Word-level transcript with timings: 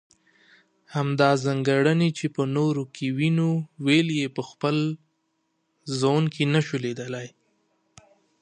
همدا 0.95 1.31
ځانګړنې 1.45 2.09
چې 2.17 2.25
په 2.35 2.43
نورو 2.55 2.83
کې 2.95 3.05
وينو 3.17 3.51
ولې 3.85 4.19
په 4.35 4.41
خپل 4.49 4.77
ځان 5.99 6.23
کې 6.33 6.43
نشو 6.53 6.75
ليدلی. 6.85 7.27